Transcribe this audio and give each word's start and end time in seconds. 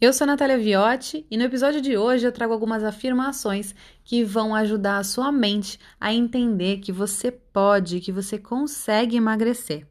Eu 0.00 0.12
sou 0.12 0.28
Natália 0.28 0.56
Viotti 0.56 1.26
e 1.28 1.36
no 1.36 1.42
episódio 1.42 1.80
de 1.80 1.96
hoje 1.96 2.24
eu 2.24 2.30
trago 2.30 2.52
algumas 2.52 2.84
afirmações 2.84 3.74
que 4.04 4.22
vão 4.22 4.54
ajudar 4.54 4.98
a 4.98 5.02
sua 5.02 5.32
mente 5.32 5.76
a 6.00 6.14
entender 6.14 6.78
que 6.78 6.92
você 6.92 7.32
pode, 7.32 7.98
que 7.98 8.12
você 8.12 8.38
consegue 8.38 9.16
emagrecer. 9.16 9.88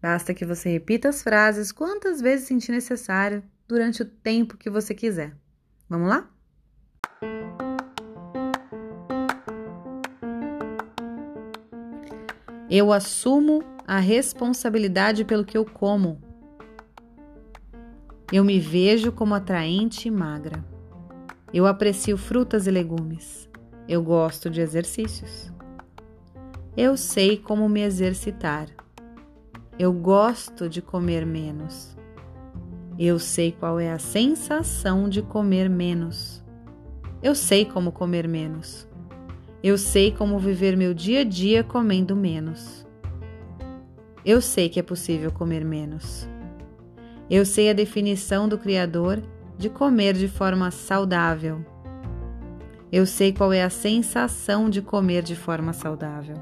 Basta 0.00 0.32
que 0.32 0.46
você 0.46 0.70
repita 0.70 1.10
as 1.10 1.22
frases 1.22 1.70
quantas 1.70 2.22
vezes 2.22 2.46
sentir 2.46 2.72
necessário 2.72 3.42
durante 3.68 4.00
o 4.00 4.06
tempo 4.06 4.56
que 4.56 4.70
você 4.70 4.94
quiser. 4.94 5.36
Vamos 5.86 6.08
lá? 6.08 6.30
Eu 12.70 12.90
assumo 12.90 13.62
a 13.86 13.98
responsabilidade 13.98 15.26
pelo 15.26 15.44
que 15.44 15.58
eu 15.58 15.66
como. 15.66 16.31
Eu 18.32 18.42
me 18.42 18.58
vejo 18.58 19.12
como 19.12 19.34
atraente 19.34 20.08
e 20.08 20.10
magra. 20.10 20.64
Eu 21.52 21.66
aprecio 21.66 22.16
frutas 22.16 22.66
e 22.66 22.70
legumes. 22.70 23.46
Eu 23.86 24.02
gosto 24.02 24.48
de 24.48 24.62
exercícios. 24.62 25.52
Eu 26.74 26.96
sei 26.96 27.36
como 27.36 27.68
me 27.68 27.82
exercitar. 27.82 28.68
Eu 29.78 29.92
gosto 29.92 30.66
de 30.66 30.80
comer 30.80 31.26
menos. 31.26 31.94
Eu 32.98 33.18
sei 33.18 33.52
qual 33.52 33.78
é 33.78 33.92
a 33.92 33.98
sensação 33.98 35.10
de 35.10 35.20
comer 35.20 35.68
menos. 35.68 36.42
Eu 37.22 37.34
sei 37.34 37.66
como 37.66 37.92
comer 37.92 38.26
menos. 38.26 38.88
Eu 39.62 39.76
sei 39.76 40.10
como 40.10 40.38
viver 40.38 40.74
meu 40.74 40.94
dia 40.94 41.20
a 41.20 41.24
dia 41.24 41.62
comendo 41.62 42.16
menos. 42.16 42.86
Eu 44.24 44.40
sei 44.40 44.70
que 44.70 44.80
é 44.80 44.82
possível 44.82 45.30
comer 45.30 45.66
menos. 45.66 46.31
Eu 47.32 47.46
sei 47.46 47.70
a 47.70 47.72
definição 47.72 48.46
do 48.46 48.58
Criador 48.58 49.22
de 49.56 49.70
comer 49.70 50.12
de 50.12 50.28
forma 50.28 50.70
saudável. 50.70 51.64
Eu 52.92 53.06
sei 53.06 53.32
qual 53.32 53.54
é 53.54 53.62
a 53.62 53.70
sensação 53.70 54.68
de 54.68 54.82
comer 54.82 55.22
de 55.22 55.34
forma 55.34 55.72
saudável. 55.72 56.36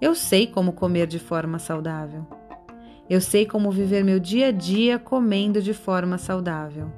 Eu 0.00 0.14
sei 0.14 0.46
como 0.46 0.72
comer 0.72 1.06
de 1.06 1.18
forma 1.18 1.58
saudável. 1.58 2.26
Eu 3.10 3.20
sei 3.20 3.44
como 3.44 3.70
viver 3.70 4.02
meu 4.02 4.18
dia 4.18 4.46
a 4.48 4.50
dia 4.50 4.98
comendo 4.98 5.60
de 5.60 5.74
forma 5.74 6.16
saudável. 6.16 6.90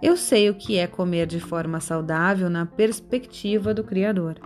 Eu 0.00 0.16
sei 0.16 0.48
o 0.48 0.54
que 0.54 0.78
é 0.78 0.86
comer 0.86 1.26
de 1.26 1.40
forma 1.40 1.80
saudável 1.80 2.48
na 2.48 2.66
perspectiva 2.66 3.74
do 3.74 3.82
Criador. 3.82 4.38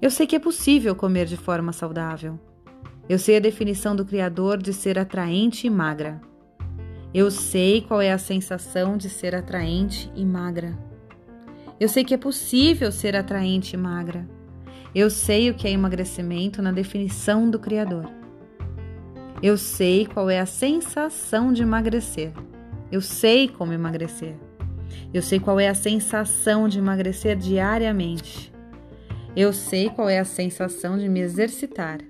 Eu 0.00 0.10
sei 0.10 0.26
que 0.26 0.34
é 0.34 0.38
possível 0.38 0.96
comer 0.96 1.26
de 1.26 1.36
forma 1.36 1.74
saudável. 1.74 2.40
Eu 3.08 3.18
sei 3.18 3.38
a 3.38 3.40
definição 3.40 3.96
do 3.96 4.04
Criador 4.04 4.58
de 4.58 4.72
ser 4.72 4.98
atraente 4.98 5.66
e 5.66 5.70
magra. 5.70 6.20
Eu 7.14 7.30
sei 7.30 7.80
qual 7.80 8.02
é 8.02 8.12
a 8.12 8.18
sensação 8.18 8.98
de 8.98 9.08
ser 9.08 9.34
atraente 9.34 10.12
e 10.14 10.26
magra. 10.26 10.76
Eu 11.80 11.88
sei 11.88 12.04
que 12.04 12.12
é 12.12 12.18
possível 12.18 12.92
ser 12.92 13.16
atraente 13.16 13.74
e 13.74 13.78
magra. 13.78 14.28
Eu 14.94 15.08
sei 15.08 15.48
o 15.48 15.54
que 15.54 15.66
é 15.66 15.70
emagrecimento 15.70 16.60
na 16.60 16.70
definição 16.70 17.48
do 17.48 17.58
Criador. 17.58 18.10
Eu 19.42 19.56
sei 19.56 20.04
qual 20.04 20.28
é 20.28 20.38
a 20.38 20.46
sensação 20.46 21.50
de 21.50 21.62
emagrecer. 21.62 22.32
Eu 22.92 23.00
sei 23.00 23.48
como 23.48 23.72
emagrecer. 23.72 24.34
Eu 25.14 25.22
sei 25.22 25.40
qual 25.40 25.58
é 25.58 25.68
a 25.68 25.74
sensação 25.74 26.68
de 26.68 26.78
emagrecer 26.78 27.36
diariamente. 27.36 28.52
Eu 29.34 29.52
sei 29.54 29.88
qual 29.88 30.10
é 30.10 30.18
a 30.18 30.24
sensação 30.26 30.98
de 30.98 31.08
me 31.08 31.20
exercitar. 31.20 32.00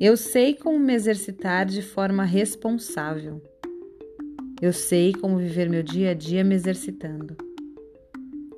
Eu 0.00 0.16
sei 0.16 0.54
como 0.54 0.78
me 0.78 0.94
exercitar 0.94 1.64
de 1.66 1.82
forma 1.82 2.24
responsável. 2.24 3.40
Eu 4.60 4.72
sei 4.72 5.12
como 5.12 5.38
viver 5.38 5.68
meu 5.68 5.82
dia 5.82 6.10
a 6.10 6.14
dia 6.14 6.42
me 6.42 6.54
exercitando. 6.54 7.36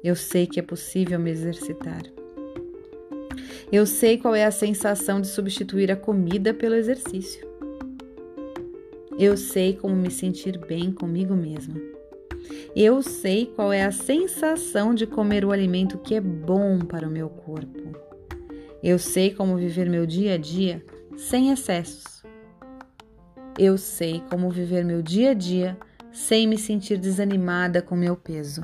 Eu 0.03 0.15
sei 0.15 0.47
que 0.47 0.59
é 0.59 0.63
possível 0.63 1.19
me 1.19 1.31
exercitar. 1.31 2.03
Eu 3.71 3.87
sei 3.87 4.19
qual 4.19 4.35
é 4.35 4.45
a 4.45 4.51
sensação 4.51 5.21
de 5.21 5.27
substituir 5.27 5.91
a 5.91 5.97
comida 5.97 6.55
pelo 6.55 6.75
exercício. 6.75 7.47
Eu 9.19 9.37
sei 9.37 9.75
como 9.75 9.95
me 9.95 10.11
sentir 10.11 10.59
bem 10.59 10.93
comigo 10.93 11.35
mesma. 11.35 11.75
Eu 12.75 13.03
sei 13.03 13.47
qual 13.47 13.73
é 13.73 13.85
a 13.85 13.93
sensação 13.93 14.95
de 14.95 15.07
comer 15.07 15.45
o 15.45 15.53
alimento 15.53 15.99
que 15.99 16.15
é 16.15 16.21
bom 16.21 16.81
para 16.81 17.09
o 17.09 17.11
meu 17.11 17.29
corpo. 17.29 17.81
Eu 18.83 18.99
sei 18.99 19.33
como 19.33 19.57
viver 19.57 19.89
meu 19.89 20.05
dia 20.05 20.35
a 20.35 20.37
dia 20.37 20.85
sem 21.17 21.51
excessos. 21.51 22.23
Eu 23.59 23.79
sei 23.79 24.23
como 24.31 24.51
viver 24.51 24.85
meu 24.85 25.01
dia 25.01 25.31
a 25.31 25.35
dia 25.35 25.79
sem 26.13 26.47
me 26.47 26.59
sentir 26.59 26.99
desanimada 26.99 27.81
com 27.81 27.97
meu 27.97 28.17
peso. 28.17 28.63